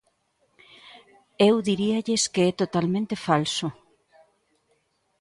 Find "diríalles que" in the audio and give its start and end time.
1.69-2.41